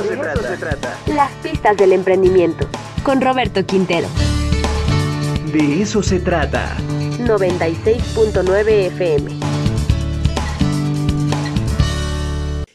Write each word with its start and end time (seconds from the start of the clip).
eso, 0.00 0.08
se, 0.08 0.16
trata. 0.16 0.48
se 0.48 0.56
trata. 0.56 0.98
Las 1.06 1.30
pistas 1.42 1.76
del 1.76 1.92
emprendimiento. 1.92 2.68
Con 3.02 3.20
Roberto 3.20 3.64
Quintero. 3.64 4.08
De 5.52 5.82
eso 5.82 6.02
se 6.02 6.20
trata. 6.20 6.76
96.9 7.18 8.86
FM. 8.86 9.30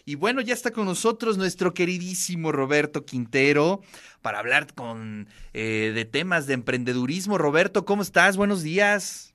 Y 0.08 0.16
bueno, 0.16 0.42
ya 0.42 0.54
está 0.54 0.72
con 0.72 0.86
nosotros 0.86 1.38
nuestro 1.38 1.74
queridísimo 1.74 2.52
Roberto 2.52 3.06
Quintero 3.06 3.82
para 4.22 4.40
hablar 4.40 4.74
con 4.74 5.28
eh, 5.54 5.92
de 5.96 6.06
temas 6.06 6.48
de 6.48 6.54
emprendedurismo. 6.54 7.38
Roberto, 7.38 7.86
¿cómo 7.86 8.02
estás? 8.02 8.38
Buenos 8.38 8.62
días. 8.62 9.35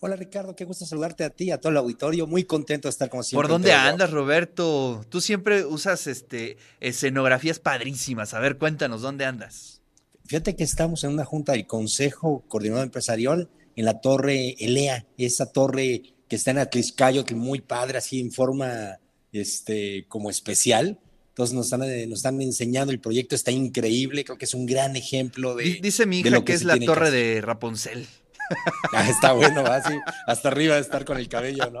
Hola 0.00 0.14
Ricardo, 0.14 0.54
qué 0.54 0.64
gusto 0.64 0.86
saludarte 0.86 1.24
a 1.24 1.30
ti, 1.30 1.46
y 1.46 1.50
a 1.50 1.58
todo 1.58 1.72
el 1.72 1.76
auditorio. 1.76 2.28
Muy 2.28 2.44
contento 2.44 2.86
de 2.86 2.90
estar 2.90 3.10
como 3.10 3.24
siempre. 3.24 3.42
¿Por 3.42 3.50
dónde 3.50 3.72
andas, 3.72 4.12
Roberto? 4.12 5.04
Tú 5.08 5.20
siempre 5.20 5.64
usas 5.64 6.06
este, 6.06 6.56
escenografías 6.78 7.58
padrísimas. 7.58 8.32
A 8.32 8.38
ver, 8.38 8.58
cuéntanos, 8.58 9.02
¿dónde 9.02 9.24
andas? 9.24 9.82
Fíjate 10.24 10.54
que 10.54 10.62
estamos 10.62 11.02
en 11.02 11.10
una 11.10 11.24
junta 11.24 11.52
del 11.52 11.66
Consejo 11.66 12.44
Coordinador 12.46 12.84
Empresarial 12.84 13.48
en 13.74 13.84
la 13.84 14.00
Torre 14.00 14.54
Elea, 14.60 15.04
esa 15.16 15.46
torre 15.46 16.02
que 16.28 16.36
está 16.36 16.52
en 16.52 16.58
Atliscayo, 16.58 17.24
que 17.24 17.34
muy 17.34 17.60
padre, 17.60 17.98
así 17.98 18.20
en 18.20 18.30
forma 18.30 19.00
este, 19.32 20.04
como 20.06 20.30
especial. 20.30 21.00
Entonces 21.30 21.56
nos 21.56 21.66
están, 21.66 21.82
eh, 21.82 22.06
nos 22.06 22.20
están 22.20 22.40
enseñando, 22.40 22.92
el 22.92 23.00
proyecto 23.00 23.34
está 23.34 23.50
increíble, 23.50 24.24
creo 24.24 24.38
que 24.38 24.44
es 24.44 24.54
un 24.54 24.66
gran 24.66 24.94
ejemplo 24.94 25.56
de... 25.56 25.78
Dice 25.82 26.06
mi 26.06 26.20
hija 26.20 26.44
que, 26.44 26.52
es 26.52 26.62
la 26.62 26.78
torre 26.78 27.10
de 27.10 27.40
Rapunzel. 27.40 28.06
Está 29.08 29.32
bueno, 29.32 29.60
así, 29.66 29.94
hasta 30.26 30.48
arriba 30.48 30.76
de 30.76 30.80
estar 30.80 31.04
con 31.04 31.18
el 31.18 31.28
cabello, 31.28 31.70
¿no? 31.70 31.80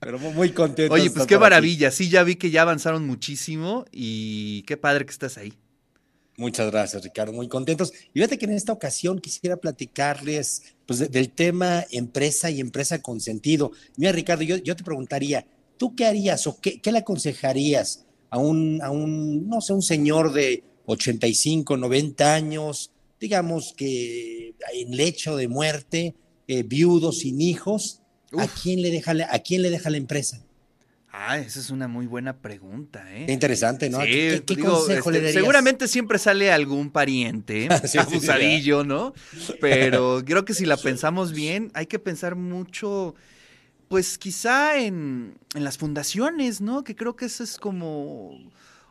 Pero 0.00 0.18
muy 0.18 0.50
contento. 0.50 0.94
Oye, 0.94 1.10
pues 1.10 1.26
qué 1.26 1.38
maravilla. 1.38 1.90
Sí, 1.90 2.08
ya 2.08 2.22
vi 2.22 2.36
que 2.36 2.50
ya 2.50 2.62
avanzaron 2.62 3.06
muchísimo 3.06 3.84
y 3.92 4.62
qué 4.62 4.76
padre 4.76 5.04
que 5.04 5.12
estás 5.12 5.38
ahí. 5.38 5.52
Muchas 6.36 6.70
gracias, 6.70 7.02
Ricardo. 7.02 7.32
Muy 7.32 7.48
contentos. 7.48 7.92
Y 8.14 8.20
fíjate 8.20 8.38
que 8.38 8.46
en 8.46 8.52
esta 8.52 8.72
ocasión 8.72 9.18
quisiera 9.18 9.56
platicarles 9.56 10.76
pues, 10.86 11.10
del 11.10 11.30
tema 11.30 11.84
empresa 11.90 12.48
y 12.48 12.60
empresa 12.60 13.02
con 13.02 13.20
sentido. 13.20 13.72
Mira, 13.96 14.12
Ricardo, 14.12 14.44
yo, 14.44 14.56
yo 14.56 14.76
te 14.76 14.84
preguntaría, 14.84 15.44
¿tú 15.76 15.96
qué 15.96 16.06
harías 16.06 16.46
o 16.46 16.60
qué, 16.60 16.80
qué, 16.80 16.92
le 16.92 16.98
aconsejarías 16.98 18.06
a 18.30 18.38
un, 18.38 18.80
a 18.82 18.90
un, 18.90 19.48
no 19.48 19.60
sé, 19.60 19.72
un 19.72 19.82
señor 19.82 20.32
de 20.32 20.62
85, 20.86 21.76
90 21.76 22.34
años, 22.34 22.92
digamos 23.20 23.74
que 23.76 24.37
en 24.72 24.96
lecho 24.96 25.36
de 25.36 25.48
muerte, 25.48 26.14
eh, 26.46 26.62
viudo, 26.62 27.12
sin 27.12 27.40
hijos, 27.40 28.02
¿a 28.36 28.46
quién, 28.46 28.82
le 28.82 28.90
deja, 28.90 29.12
¿a 29.30 29.38
quién 29.40 29.62
le 29.62 29.70
deja 29.70 29.90
la 29.90 29.96
emprsa? 29.96 30.44
Ah, 31.10 31.38
esa 31.38 31.58
es 31.58 31.70
una 31.70 31.88
muy 31.88 32.06
buena 32.06 32.36
pregunta, 32.36 33.04
¿eh? 33.12 33.26
Interesante, 33.32 33.88
¿no? 33.88 34.00
Sí, 34.02 34.42
¿Qué, 34.46 34.58
consejo 34.58 35.10
le 35.10 35.18
este, 35.18 35.32
Seguramente 35.32 35.88
siempre 35.88 36.18
sale 36.18 36.52
algún 36.52 36.90
pariente 36.90 37.68
abusadillo, 37.98 38.84
¿no? 38.84 39.14
Pero 39.60 40.22
creo 40.26 40.44
que 40.44 40.54
si 40.54 40.66
la 40.66 40.76
pensamos 40.76 41.32
bien, 41.32 41.70
hay 41.74 41.86
que 41.86 41.98
pensar 41.98 42.36
mucho, 42.36 43.14
pues 43.88 44.18
quizá 44.18 44.78
en, 44.78 45.38
en 45.54 45.64
las 45.64 45.78
fundaciones, 45.78 46.60
¿no? 46.60 46.84
Que 46.84 46.94
creo 46.94 47.16
que 47.16 47.24
eso 47.24 47.42
es 47.42 47.56
como 47.56 48.38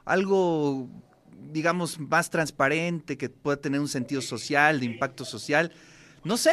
algo 0.03 0.89
digamos, 1.52 1.99
más 1.99 2.30
transparente, 2.30 3.17
que 3.17 3.30
pueda 3.30 3.57
tener 3.57 3.80
un 3.80 3.88
sentido 3.88 4.21
social, 4.21 4.80
de 4.80 4.85
impacto 4.85 5.25
social. 5.25 5.71
No 6.23 6.38
sé, 6.38 6.52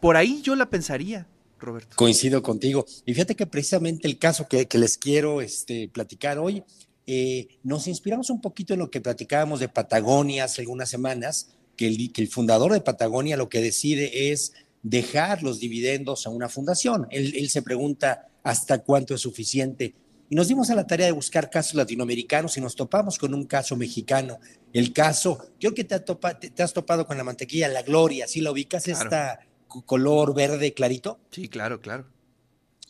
por 0.00 0.16
ahí 0.16 0.42
yo 0.42 0.56
la 0.56 0.68
pensaría. 0.68 1.26
Roberto. 1.58 1.96
Coincido 1.96 2.42
contigo. 2.42 2.84
Y 3.06 3.14
fíjate 3.14 3.34
que 3.34 3.46
precisamente 3.46 4.06
el 4.06 4.18
caso 4.18 4.46
que, 4.48 4.66
les 4.74 4.98
quiero 4.98 5.40
este, 5.40 5.88
platicar 5.88 6.38
hoy, 6.38 6.62
eh, 7.06 7.48
nos 7.62 7.86
inspiramos 7.86 8.28
un 8.28 8.40
poquito 8.40 8.74
en 8.74 8.80
lo 8.80 8.90
que 8.90 9.00
platicábamos 9.00 9.60
de 9.60 9.68
Patagonia 9.68 10.44
hace 10.44 10.60
algunas 10.60 10.90
semanas, 10.90 11.50
que 11.76 11.86
el, 11.86 12.12
que 12.12 12.22
el, 12.22 12.28
fundador 12.28 12.72
de 12.72 12.80
Patagonia 12.80 13.36
lo 13.36 13.48
que 13.48 13.60
decide 13.60 14.30
es 14.30 14.52
dejar 14.82 15.42
los 15.42 15.58
dividendos 15.58 16.26
a 16.26 16.30
una 16.30 16.48
fundación. 16.48 17.06
Él, 17.10 17.34
él 17.36 17.48
se 17.48 17.62
pregunta 17.62 18.28
hasta 18.42 18.80
cuánto 18.80 19.14
es 19.14 19.22
suficiente 19.22 19.94
y 20.28 20.34
nos 20.36 20.48
dimos 20.48 20.70
a 20.70 20.74
la 20.74 20.86
tarea 20.86 21.06
de 21.06 21.12
buscar 21.12 21.50
casos 21.50 21.74
latinoamericanos 21.74 22.56
y 22.56 22.60
nos 22.60 22.74
topamos 22.74 23.18
con 23.18 23.34
un 23.34 23.44
caso 23.44 23.76
mexicano. 23.76 24.38
El 24.72 24.92
caso, 24.92 25.38
creo 25.60 25.74
que 25.74 25.84
te, 25.84 26.00
te, 26.00 26.62
has 26.62 26.72
topado 26.72 27.06
con 27.06 27.16
la 27.16 27.24
mantequilla 27.24 27.68
La 27.68 27.82
Gloria, 27.82 28.26
¿sí 28.26 28.40
la 28.40 28.50
ubicas? 28.50 28.88
Esta 28.88 29.40
color 29.82 30.34
verde 30.34 30.72
clarito. 30.72 31.18
Sí, 31.30 31.48
claro, 31.48 31.80
claro. 31.80 32.06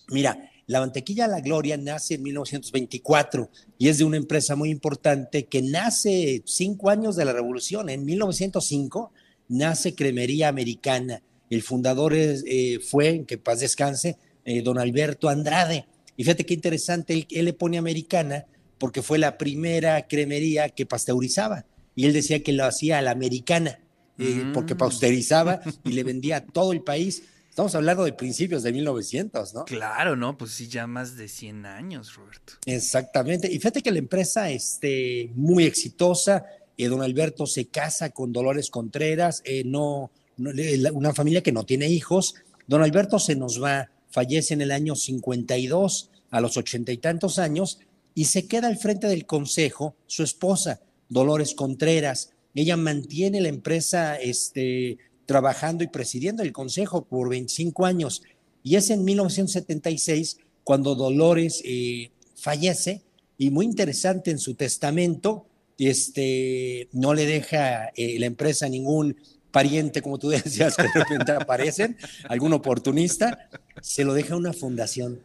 Mira, 0.08 0.50
la 0.66 0.80
mantequilla 0.80 1.26
La 1.26 1.40
Gloria 1.40 1.76
nace 1.76 2.14
en 2.14 2.22
1924 2.22 3.50
y 3.78 3.88
es 3.88 3.98
de 3.98 4.04
una 4.04 4.16
empresa 4.16 4.56
muy 4.56 4.70
importante 4.70 5.46
que 5.46 5.62
nace 5.62 6.42
cinco 6.46 6.90
años 6.90 7.16
de 7.16 7.24
la 7.24 7.32
revolución. 7.32 7.88
En 7.88 8.04
1905 8.04 9.12
nace 9.48 9.94
Cremería 9.94 10.48
Americana. 10.48 11.22
El 11.50 11.62
fundador 11.62 12.14
eh, 12.14 12.80
fue, 12.80 13.24
que 13.26 13.38
paz 13.38 13.60
descanse, 13.60 14.16
eh, 14.44 14.62
don 14.62 14.78
Alberto 14.78 15.28
Andrade. 15.28 15.86
Y 16.16 16.24
fíjate 16.24 16.46
qué 16.46 16.54
interesante, 16.54 17.26
él, 17.30 17.44
le 17.44 17.52
pone 17.52 17.78
americana 17.78 18.46
porque 18.78 19.02
fue 19.02 19.18
la 19.18 19.38
primera 19.38 20.06
cremería 20.06 20.68
que 20.68 20.86
pasteurizaba. 20.86 21.64
Y 21.96 22.06
él 22.06 22.12
decía 22.12 22.42
que 22.42 22.52
lo 22.52 22.64
hacía 22.64 22.98
a 22.98 23.02
la 23.02 23.12
americana, 23.12 23.78
eh, 24.18 24.50
porque 24.52 24.74
mm. 24.74 24.78
pasteurizaba 24.78 25.60
y 25.84 25.92
le 25.92 26.02
vendía 26.04 26.38
a 26.38 26.44
todo 26.44 26.72
el 26.72 26.82
país. 26.82 27.22
Estamos 27.48 27.74
hablando 27.76 28.04
de 28.04 28.12
principios 28.12 28.64
de 28.64 28.72
1900, 28.72 29.54
¿no? 29.54 29.64
Claro, 29.64 30.16
¿no? 30.16 30.36
Pues 30.36 30.50
sí, 30.50 30.66
ya 30.66 30.88
más 30.88 31.16
de 31.16 31.28
100 31.28 31.66
años, 31.66 32.14
Roberto. 32.14 32.54
Exactamente. 32.66 33.46
Y 33.50 33.58
fíjate 33.58 33.80
que 33.80 33.92
la 33.92 33.98
empresa, 33.98 34.50
este, 34.50 35.30
muy 35.36 35.64
exitosa, 35.64 36.44
eh, 36.76 36.88
don 36.88 37.02
Alberto 37.02 37.46
se 37.46 37.66
casa 37.66 38.10
con 38.10 38.32
Dolores 38.32 38.70
Contreras, 38.70 39.40
eh, 39.44 39.62
no, 39.64 40.10
una 40.36 41.14
familia 41.14 41.42
que 41.42 41.52
no 41.52 41.64
tiene 41.64 41.88
hijos. 41.88 42.34
Don 42.66 42.82
Alberto 42.82 43.18
se 43.18 43.36
nos 43.36 43.62
va 43.62 43.88
fallece 44.14 44.54
en 44.54 44.60
el 44.60 44.70
año 44.70 44.94
52 44.94 46.10
a 46.30 46.40
los 46.40 46.56
ochenta 46.56 46.92
y 46.92 46.98
tantos 46.98 47.40
años 47.40 47.80
y 48.14 48.26
se 48.26 48.46
queda 48.46 48.68
al 48.68 48.76
frente 48.76 49.08
del 49.08 49.26
consejo 49.26 49.96
su 50.06 50.22
esposa, 50.22 50.80
Dolores 51.08 51.54
Contreras. 51.54 52.30
Ella 52.54 52.76
mantiene 52.76 53.40
la 53.40 53.48
empresa 53.48 54.14
este, 54.14 54.98
trabajando 55.26 55.82
y 55.82 55.88
presidiendo 55.88 56.44
el 56.44 56.52
consejo 56.52 57.04
por 57.06 57.28
25 57.28 57.86
años 57.86 58.22
y 58.62 58.76
es 58.76 58.88
en 58.90 59.02
1976 59.04 60.38
cuando 60.62 60.94
Dolores 60.94 61.60
eh, 61.64 62.12
fallece 62.36 63.02
y 63.36 63.50
muy 63.50 63.66
interesante 63.66 64.30
en 64.30 64.38
su 64.38 64.54
testamento, 64.54 65.46
este, 65.76 66.88
no 66.92 67.14
le 67.14 67.26
deja 67.26 67.88
eh, 67.96 68.16
la 68.20 68.26
empresa 68.26 68.68
ningún 68.68 69.16
pariente, 69.54 70.02
como 70.02 70.18
tú 70.18 70.28
decías, 70.44 70.76
que 70.76 70.82
de 70.82 70.92
repente 70.92 71.32
aparecen, 71.32 71.96
algún 72.28 72.52
oportunista, 72.52 73.48
se 73.80 74.04
lo 74.04 74.12
deja 74.12 74.36
una 74.36 74.52
fundación. 74.52 75.22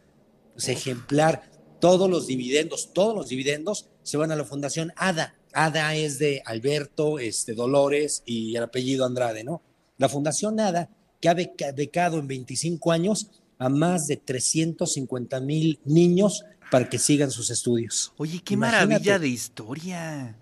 Es 0.56 0.69
ejemplar, 0.69 1.50
todos 1.81 2.09
los 2.09 2.28
dividendos, 2.28 2.94
todos 2.94 3.16
los 3.16 3.28
dividendos 3.28 3.90
se 4.03 4.17
van 4.17 4.31
a 4.31 4.35
la 4.35 4.45
fundación 4.45 4.94
ADA. 4.95 5.35
ADA 5.51 5.95
es 5.95 6.19
de 6.19 6.44
Alberto, 6.45 7.17
este, 7.17 7.56
Dolores 7.56 8.22
y 8.25 8.56
el 8.56 8.63
apellido 8.63 9.06
Andrade, 9.06 9.44
¿no? 9.44 9.63
La 9.97 10.09
fundación 10.09 10.59
ADA, 10.59 10.90
que 11.19 11.29
ha 11.29 11.34
becado 11.34 12.19
en 12.19 12.28
25 12.28 12.91
años 12.91 13.31
a 13.57 13.67
más 13.67 14.07
de 14.07 14.17
350 14.17 15.40
mil 15.40 15.79
niños 15.85 16.46
para 16.69 16.88
que 16.88 17.00
sigan 17.00 17.31
sus 17.31 17.50
estudios. 17.50 18.13
Oye, 18.17 18.41
qué 18.44 18.56
maravilla 18.56 19.17
de 19.17 19.28
historia. 19.28 20.38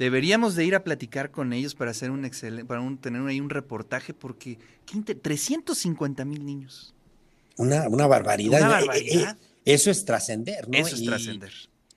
Deberíamos 0.00 0.54
de 0.54 0.64
ir 0.64 0.74
a 0.74 0.82
platicar 0.82 1.30
con 1.30 1.52
ellos 1.52 1.74
para 1.74 1.90
hacer 1.90 2.10
un 2.10 2.24
excelente, 2.24 2.64
para 2.64 2.82
tener 3.02 3.20
ahí 3.26 3.38
un 3.38 3.50
reportaje, 3.50 4.14
porque 4.14 4.56
350 4.86 6.24
mil 6.24 6.46
niños. 6.46 6.94
Una, 7.58 7.86
una 7.86 8.06
barbaridad. 8.06 8.60
Una 8.60 8.68
barbaridad. 8.70 9.32
Eh, 9.32 9.42
eh, 9.42 9.72
eso 9.74 9.90
es 9.90 10.06
trascender, 10.06 10.66
¿no? 10.70 10.78
Eso 10.78 10.96
es 10.96 11.04
trascender. 11.04 11.52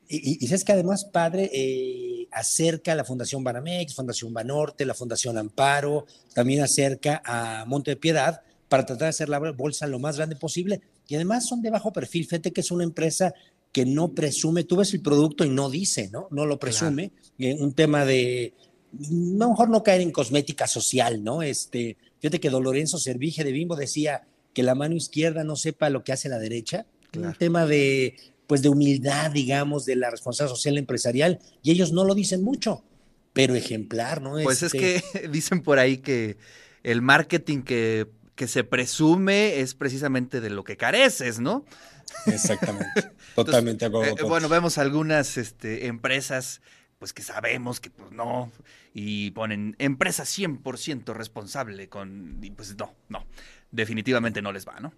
Y, 0.09 0.43
y, 0.43 0.47
sabes 0.49 0.65
que 0.65 0.73
además, 0.73 1.05
padre, 1.05 1.49
eh, 1.53 2.27
acerca 2.33 2.93
la 2.93 3.05
Fundación 3.05 3.41
Banamex, 3.41 3.95
Fundación 3.95 4.33
Banorte, 4.33 4.85
la 4.85 4.95
Fundación 4.95 5.37
Amparo, 5.37 6.05
también 6.33 6.61
acerca 6.61 7.21
a 7.23 7.63
Monte 7.63 7.91
de 7.91 7.95
Piedad 7.95 8.41
para 8.67 8.85
tratar 8.85 9.05
de 9.05 9.09
hacer 9.11 9.29
la 9.29 9.39
bolsa 9.39 9.87
lo 9.87 9.99
más 9.99 10.17
grande 10.17 10.35
posible. 10.35 10.81
Y 11.07 11.15
además 11.15 11.47
son 11.47 11.61
de 11.61 11.69
bajo 11.69 11.93
perfil. 11.93 12.25
Fíjate 12.25 12.51
que 12.51 12.59
es 12.59 12.69
una 12.69 12.83
empresa 12.83 13.33
que 13.73 13.85
no 13.85 14.13
presume, 14.13 14.63
tú 14.63 14.77
ves 14.77 14.93
el 14.93 15.01
producto 15.01 15.43
y 15.43 15.49
no 15.49 15.69
dice, 15.69 16.09
¿no? 16.11 16.27
No 16.31 16.45
lo 16.45 16.59
presume. 16.59 17.11
Eh, 17.39 17.57
un 17.59 17.73
tema 17.73 18.05
de, 18.05 18.53
mejor 19.09 19.69
no 19.69 19.83
caer 19.83 20.01
en 20.01 20.11
cosmética 20.11 20.67
social, 20.67 21.23
¿no? 21.23 21.41
Este, 21.41 21.97
fíjate 22.19 22.39
que 22.39 22.51
Lorenzo 22.51 22.99
Servige 22.99 23.43
de 23.43 23.51
Bimbo 23.51 23.75
decía 23.75 24.27
que 24.53 24.61
la 24.61 24.75
mano 24.75 24.95
izquierda 24.95 25.43
no 25.43 25.55
sepa 25.55 25.89
lo 25.89 26.03
que 26.03 26.13
hace 26.13 26.29
la 26.29 26.37
derecha. 26.37 26.85
Un 27.17 27.33
tema 27.33 27.65
de, 27.65 28.15
pues, 28.47 28.61
de 28.61 28.69
humildad, 28.69 29.31
digamos, 29.31 29.85
de 29.85 29.95
la 29.95 30.11
responsabilidad 30.11 30.55
social 30.55 30.77
empresarial, 30.77 31.39
y 31.63 31.71
ellos 31.71 31.91
no 31.91 32.05
lo 32.05 32.13
dicen 32.15 32.43
mucho, 32.43 32.83
pero 33.33 33.55
ejemplar, 33.55 34.21
¿no? 34.21 34.33
Pues 34.43 34.57
es 34.57 34.73
este 34.73 34.77
que 34.77 35.27
dicen 35.31 35.63
por 35.63 35.79
ahí 35.79 35.97
que 35.97 36.37
el 36.83 37.01
marketing 37.01 37.63
que 37.63 38.07
que 38.35 38.47
se 38.47 38.63
presume 38.63 39.59
es 39.59 39.75
precisamente 39.75 40.41
de 40.41 40.49
lo 40.49 40.63
que 40.63 40.77
careces, 40.77 41.39
¿no? 41.39 41.65
Exactamente. 42.25 43.11
Totalmente 43.35 43.85
eh, 43.85 44.15
bueno, 44.27 44.49
vemos 44.49 44.77
algunas 44.77 45.37
este, 45.37 45.87
empresas 45.87 46.61
pues 47.03 47.11
que 47.11 47.21
sabemos 47.21 47.81
que 47.81 47.89
pues 47.89 48.13
no, 48.13 48.49
y 48.93 49.31
ponen 49.31 49.75
empresa 49.77 50.23
100% 50.23 51.13
responsable 51.13 51.89
con, 51.89 52.39
y 52.41 52.49
pues 52.51 52.77
no, 52.77 52.93
no, 53.09 53.25
definitivamente 53.71 54.41
no 54.41 54.53
les 54.53 54.65
va, 54.65 54.79
¿no? 54.79 54.93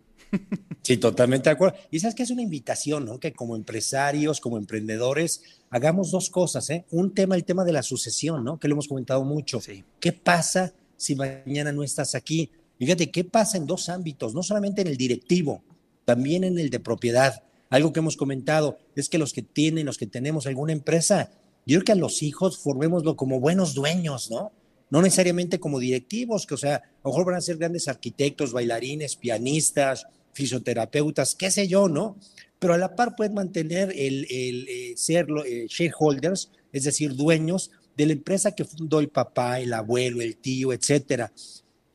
Sí, 0.84 0.98
totalmente 0.98 1.50
de 1.50 1.56
acuerdo. 1.56 1.80
Y 1.90 2.00
sabes 2.00 2.14
que 2.14 2.22
es 2.22 2.30
una 2.30 2.44
invitación, 2.44 3.06
¿no? 3.06 3.20
Que 3.20 3.34
como 3.34 3.56
empresarios, 3.56 4.40
como 4.40 4.58
emprendedores, 4.58 5.42
hagamos 5.72 6.12
dos 6.12 6.30
cosas, 6.30 6.70
¿eh? 6.70 6.86
Un 6.92 7.12
tema, 7.12 7.36
el 7.36 7.44
tema 7.44 7.64
de 7.64 7.74
la 7.74 7.82
sucesión, 7.82 8.44
¿no? 8.44 8.60
Que 8.60 8.68
lo 8.68 8.76
hemos 8.76 8.88
comentado 8.88 9.24
mucho. 9.24 9.60
Sí. 9.60 9.84
¿Qué 10.00 10.14
pasa 10.14 10.74
si 10.96 11.16
mañana 11.16 11.72
no 11.72 11.82
estás 11.82 12.14
aquí? 12.14 12.52
Fíjate, 12.78 13.12
¿qué 13.12 13.24
pasa 13.24 13.58
en 13.58 13.66
dos 13.66 13.90
ámbitos? 13.90 14.34
No 14.34 14.44
solamente 14.44 14.82
en 14.82 14.88
el 14.88 14.98
directivo, 14.98 15.64
también 16.04 16.44
en 16.44 16.60
el 16.60 16.70
de 16.70 16.80
propiedad. 16.80 17.44
Algo 17.70 17.94
que 17.94 18.00
hemos 18.00 18.18
comentado 18.18 18.78
es 18.96 19.10
que 19.10 19.18
los 19.18 19.34
que 19.34 19.42
tienen, 19.42 19.86
los 19.86 19.98
que 19.98 20.08
tenemos 20.08 20.46
alguna 20.46 20.74
empresa, 20.74 21.32
yo 21.66 21.78
creo 21.78 21.86
que 21.86 21.92
a 21.94 21.96
los 21.96 22.22
hijos 22.22 22.58
formémoslo 22.58 23.16
como 23.16 23.40
buenos 23.40 23.74
dueños, 23.74 24.30
¿no? 24.30 24.52
No 24.92 25.02
necesariamente 25.02 25.60
como 25.60 25.80
directivos, 25.80 26.46
que 26.46 26.54
o 26.54 26.58
sea, 26.58 26.76
a 26.76 26.82
lo 27.04 27.10
mejor 27.10 27.26
van 27.26 27.36
a 27.36 27.42
ser 27.42 27.58
grandes 27.58 27.88
arquitectos, 27.88 28.54
bailarines, 28.54 29.16
pianistas, 29.16 30.06
fisioterapeutas, 30.34 31.34
qué 31.34 31.50
sé 31.50 31.68
yo, 31.68 31.90
¿no? 31.90 32.18
Pero 32.60 32.74
a 32.74 32.78
la 32.78 32.96
par 32.96 33.16
pueden 33.16 33.34
mantener 33.34 33.92
el, 33.96 34.28
eh, 34.30 34.94
ser 34.96 35.28
eh, 35.46 35.66
shareholders, 35.68 36.52
es 36.72 36.84
decir, 36.84 37.16
dueños 37.16 37.72
de 37.98 38.06
la 38.06 38.14
empresa 38.14 38.52
que 38.52 38.66
fundó 38.66 39.00
el 39.00 39.10
papá, 39.10 39.60
el 39.60 39.74
abuelo, 39.74 40.22
el 40.22 40.38
tío, 40.38 40.72
etcétera. 40.72 41.32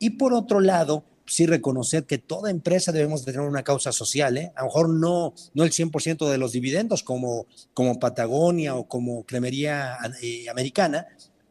Y 0.01 0.09
por 0.09 0.33
otro 0.33 0.59
lado, 0.59 1.05
sí 1.27 1.45
reconocer 1.45 2.05
que 2.05 2.17
toda 2.17 2.49
empresa 2.49 2.91
debemos 2.91 3.23
tener 3.23 3.41
una 3.41 3.61
causa 3.61 3.91
social, 3.91 4.35
¿eh? 4.35 4.51
A 4.55 4.61
lo 4.61 4.65
mejor 4.65 4.89
no, 4.89 5.35
no 5.53 5.63
el 5.63 5.69
100% 5.69 6.27
de 6.27 6.39
los 6.39 6.53
dividendos 6.53 7.03
como, 7.03 7.45
como 7.75 7.99
Patagonia 7.99 8.73
o 8.73 8.87
como 8.87 9.23
Cremería 9.27 9.95
eh, 10.23 10.49
Americana, 10.49 11.05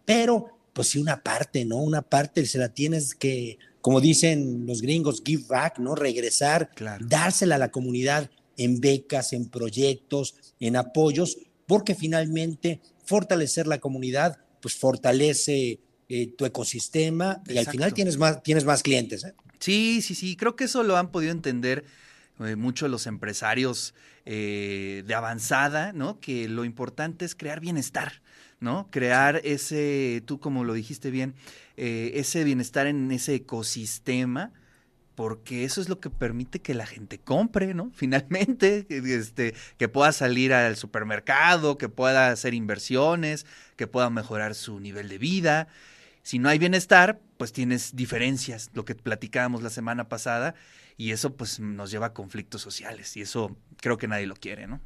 pero 0.05 0.59
pues 0.73 0.89
sí 0.89 0.99
una 0.99 1.23
parte, 1.23 1.65
¿no? 1.65 1.77
Una 1.77 2.03
parte 2.03 2.45
se 2.45 2.59
la 2.59 2.71
tienes 2.71 3.15
que, 3.15 3.61
como 3.81 4.01
dicen 4.01 4.67
los 4.67 4.83
gringos, 4.83 5.23
give 5.25 5.45
back, 5.49 5.79
¿no? 5.79 5.95
Regresar, 5.95 6.71
dársela 7.07 7.55
a 7.55 7.59
la 7.59 7.71
comunidad 7.71 8.33
en 8.57 8.81
becas, 8.81 9.33
en 9.33 9.49
proyectos, 9.49 10.35
en 10.59 10.75
apoyos, 10.75 11.39
porque 11.69 11.95
finalmente 11.95 12.81
fortalecer 13.05 13.69
la 13.69 13.79
comunidad, 13.79 14.39
pues 14.61 14.75
fortalece 14.75 15.79
eh, 16.13 16.27
tu 16.27 16.45
ecosistema 16.45 17.41
y 17.47 17.57
al 17.57 17.67
final 17.67 17.95
tienes 17.95 18.19
más, 18.19 18.43
tienes 18.43 18.65
más 18.65 18.83
clientes. 18.83 19.23
¿eh? 19.23 19.33
Sí, 19.61 20.03
sí, 20.03 20.17
sí, 20.17 20.35
creo 20.35 20.57
que 20.57 20.65
eso 20.65 20.83
lo 20.83 20.97
han 20.97 21.13
podido 21.13 21.31
entender 21.31 21.85
eh, 22.41 22.57
muchos 22.57 22.91
los 22.91 23.07
empresarios 23.07 23.95
eh, 24.27 25.05
de 25.07 25.15
avanzada, 25.15 25.93
¿no? 25.93 26.19
Que 26.19 26.49
lo 26.49 26.65
importante 26.65 27.25
es 27.25 27.37
crear 27.37 27.61
bienestar, 27.61 28.23
¿no? 28.59 28.89
Crear 28.91 29.41
ese, 29.45 30.25
tú 30.27 30.41
como 30.41 30.65
lo 30.65 30.75
dijiste 30.75 31.13
bien, 31.13 31.37
ese 31.77 32.43
bienestar 32.43 32.89
en 32.89 33.13
ese 33.13 33.37
ecosistema, 33.37 34.53
porque 35.15 35.65
eso 35.65 35.81
es 35.81 35.89
lo 35.89 36.01
que 36.01 36.11
permite 36.11 36.59
que 36.59 36.75
la 36.75 36.87
gente 36.87 37.21
compre, 37.21 37.73
¿no? 37.73 37.91
Finalmente, 37.95 38.85
este, 38.89 39.55
que 39.79 39.89
pueda 39.89 40.11
salir 40.11 40.53
al 40.53 40.75
supermercado, 40.75 41.79
que 41.79 41.89
pueda 41.89 42.33
hacer 42.33 42.53
inversiones, 42.53 43.47
que 43.77 43.87
pueda 43.87 44.11
mejorar 44.11 44.57
su 44.57 44.81
nivel 44.81 45.09
de 45.09 45.19
vida. 45.19 45.69
Si 46.23 46.39
no 46.39 46.49
hay 46.49 46.59
bienestar, 46.59 47.21
pues 47.37 47.53
tienes 47.53 47.97
diferencias, 47.97 48.71
lo 48.75 48.85
que 48.85 48.95
platicábamos 48.95 49.63
la 49.63 49.71
semana 49.71 50.09
pasada, 50.09 50.55
y 50.97 51.13
eso 51.13 51.35
pues 51.35 51.61
nos 51.61 51.91
lleva 51.91 52.07
a 52.07 52.13
conflictos 52.13 52.61
sociales, 52.61 53.17
y 53.17 53.23
eso 53.23 53.57
creo 53.79 53.97
que 53.97 54.09
nadie 54.09 54.27
lo 54.27 54.35
quiere, 54.35 54.67
¿no? 54.67 54.81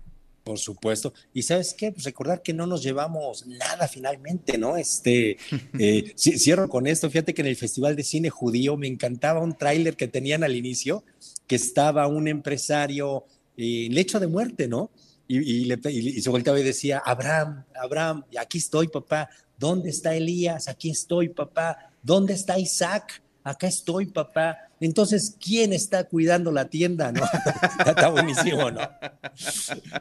Por 0.44 0.58
supuesto. 0.58 1.14
Y 1.32 1.42
sabes 1.42 1.72
qué, 1.72 1.90
pues 1.90 2.04
recordar 2.04 2.42
que 2.42 2.52
no 2.52 2.66
nos 2.66 2.82
llevamos 2.82 3.46
nada 3.46 3.88
finalmente, 3.88 4.58
¿no? 4.58 4.76
Este, 4.76 5.38
eh, 5.78 6.12
cierro 6.16 6.68
con 6.68 6.86
esto. 6.86 7.08
Fíjate 7.08 7.32
que 7.32 7.40
en 7.40 7.48
el 7.48 7.56
Festival 7.56 7.96
de 7.96 8.04
Cine 8.04 8.28
Judío 8.28 8.76
me 8.76 8.86
encantaba 8.86 9.40
un 9.40 9.56
tráiler 9.56 9.96
que 9.96 10.06
tenían 10.06 10.44
al 10.44 10.54
inicio, 10.54 11.02
que 11.46 11.56
estaba 11.56 12.06
un 12.06 12.28
empresario 12.28 13.24
en 13.56 13.94
lecho 13.94 14.20
de 14.20 14.26
muerte, 14.26 14.68
¿no? 14.68 14.90
Y, 15.26 15.72
y, 15.72 16.20
se 16.20 16.30
volteaba 16.30 16.60
y 16.60 16.62
decía, 16.62 17.02
Abraham, 17.04 17.64
Abraham, 17.74 18.24
aquí 18.36 18.58
estoy, 18.58 18.88
papá, 18.88 19.30
¿Dónde 19.58 19.90
está 19.90 20.14
Elías? 20.14 20.68
Aquí 20.68 20.90
estoy, 20.90 21.28
papá. 21.28 21.90
¿Dónde 22.02 22.34
está 22.34 22.58
Isaac? 22.58 23.22
Acá 23.44 23.66
estoy, 23.66 24.06
papá. 24.06 24.58
Entonces, 24.80 25.36
¿quién 25.38 25.72
está 25.72 26.04
cuidando 26.04 26.50
la 26.50 26.66
tienda? 26.66 27.12
¿no? 27.12 27.22
está 27.86 28.08
buenísimo, 28.08 28.70
¿no? 28.70 28.80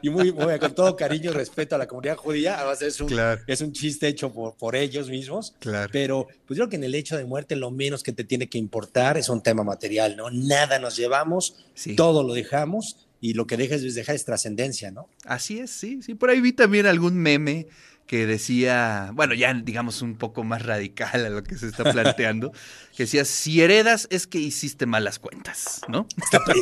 Y 0.02 0.10
muy, 0.10 0.32
muy, 0.32 0.58
con 0.58 0.74
todo 0.74 0.96
cariño 0.96 1.30
y 1.30 1.34
respeto 1.34 1.74
a 1.74 1.78
la 1.78 1.86
comunidad 1.86 2.16
judía, 2.16 2.58
además 2.58 2.82
es 2.82 3.00
un, 3.00 3.14
es 3.46 3.60
un 3.60 3.72
chiste 3.72 4.08
hecho 4.08 4.32
por, 4.32 4.54
por 4.56 4.76
ellos 4.76 5.08
mismos. 5.08 5.54
Claro. 5.60 5.88
Pero 5.92 6.26
pues 6.46 6.58
yo 6.58 6.64
creo 6.64 6.70
que 6.70 6.76
en 6.76 6.84
el 6.84 6.94
hecho 6.94 7.16
de 7.16 7.24
muerte 7.24 7.54
lo 7.54 7.70
menos 7.70 8.02
que 8.02 8.12
te 8.12 8.24
tiene 8.24 8.48
que 8.48 8.58
importar 8.58 9.16
es 9.16 9.28
un 9.28 9.42
tema 9.42 9.62
material, 9.62 10.16
¿no? 10.16 10.30
Nada 10.30 10.78
nos 10.78 10.96
llevamos, 10.96 11.64
todo 11.96 12.22
lo 12.22 12.34
dejamos 12.34 13.03
y 13.24 13.32
lo 13.32 13.46
que 13.46 13.56
dejas 13.56 13.80
es 13.80 13.94
dejar 13.94 14.16
es 14.16 14.26
trascendencia, 14.26 14.90
¿no? 14.90 15.08
Así 15.24 15.58
es, 15.58 15.70
sí, 15.70 16.02
sí. 16.02 16.14
Por 16.14 16.28
ahí 16.28 16.42
vi 16.42 16.52
también 16.52 16.84
algún 16.84 17.16
meme 17.16 17.68
que 18.06 18.26
decía, 18.26 19.12
bueno, 19.14 19.32
ya 19.32 19.54
digamos 19.54 20.02
un 20.02 20.16
poco 20.16 20.44
más 20.44 20.60
radical 20.60 21.24
a 21.24 21.30
lo 21.30 21.42
que 21.42 21.56
se 21.56 21.68
está 21.68 21.84
planteando, 21.90 22.52
que 22.94 23.04
decía, 23.04 23.24
si 23.24 23.62
heredas 23.62 24.08
es 24.10 24.26
que 24.26 24.36
hiciste 24.36 24.84
malas 24.84 25.18
cuentas, 25.18 25.80
¿no? 25.88 26.06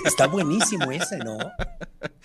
Está, 0.05 0.29
buenísimo 0.29 0.93
ese, 0.93 1.19
¿no? 1.19 1.37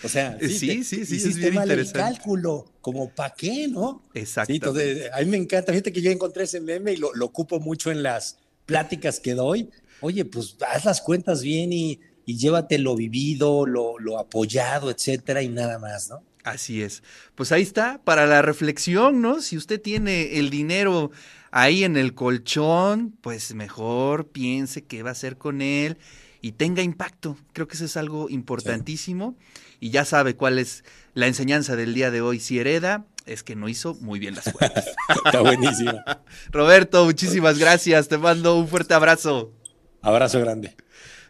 O 0.03 0.07
sea, 0.07 0.37
sí, 0.39 0.83
sí, 0.83 0.83
sí, 0.83 1.15
hiciste 1.15 1.51
mal 1.51 1.71
el 1.71 1.91
cálculo, 1.91 2.73
como 2.79 3.09
para 3.09 3.33
qué, 3.33 3.67
¿no? 3.67 4.03
Exacto. 4.13 4.53
entonces, 4.53 5.09
a 5.13 5.19
mí 5.21 5.25
me 5.25 5.37
encanta, 5.37 5.71
fíjate 5.71 5.91
que 5.91 6.03
yo 6.03 6.11
encontré 6.11 6.43
ese 6.43 6.61
meme 6.61 6.93
y 6.93 6.97
lo, 6.97 7.09
ocupo 7.21 7.59
mucho 7.59 7.89
en 7.89 8.03
las 8.03 8.37
pláticas 8.67 9.19
que 9.19 9.33
doy. 9.33 9.71
Oye, 9.99 10.25
pues 10.25 10.57
haz 10.71 10.85
las 10.85 11.01
cuentas 11.01 11.41
bien 11.41 11.73
y, 11.73 11.99
y 12.27 12.37
llévate 12.37 12.77
lo 12.77 12.93
vivido, 12.93 13.65
lo, 13.65 13.97
lo 13.97 14.19
apoyado, 14.19 14.91
etcétera, 14.91 15.41
y 15.41 15.47
nada 15.47 15.79
más, 15.79 16.09
¿no? 16.09 16.21
Así 16.43 16.83
es. 16.83 17.01
Pues 17.35 17.53
ahí 17.53 17.61
está, 17.61 18.01
para 18.03 18.27
la 18.27 18.41
reflexión, 18.41 19.21
¿no? 19.21 19.41
Si 19.41 19.55
usted 19.55 19.81
tiene 19.81 20.37
el 20.37 20.49
dinero 20.49 21.09
ahí 21.51 21.85
en 21.85 21.95
el 21.95 22.13
colchón, 22.13 23.17
pues 23.21 23.55
mejor 23.55 24.27
piense 24.27 24.83
qué 24.83 25.03
va 25.03 25.09
a 25.09 25.11
hacer 25.13 25.37
con 25.37 25.61
él 25.61 25.97
y 26.41 26.51
tenga 26.51 26.81
impacto. 26.81 27.37
Creo 27.53 27.69
que 27.69 27.75
eso 27.75 27.85
es 27.85 27.95
algo 27.95 28.29
importantísimo. 28.29 29.37
Y 29.79 29.91
ya 29.91 30.03
sabe 30.03 30.35
cuál 30.35 30.59
es 30.59 30.83
la 31.13 31.27
enseñanza 31.27 31.77
del 31.77 31.93
día 31.93 32.11
de 32.11 32.19
hoy. 32.19 32.41
Si 32.41 32.59
hereda, 32.59 33.05
es 33.25 33.43
que 33.43 33.55
no 33.55 33.69
hizo 33.69 33.95
muy 34.01 34.19
bien 34.19 34.35
las 34.35 34.51
cuentas. 34.51 34.85
Está 35.25 35.39
buenísimo. 35.39 36.03
Roberto, 36.51 37.05
muchísimas 37.05 37.57
gracias. 37.57 38.09
Te 38.09 38.17
mando 38.17 38.57
un 38.57 38.67
fuerte 38.67 38.93
abrazo. 38.93 39.53
Abrazo 40.01 40.41
grande. 40.41 40.75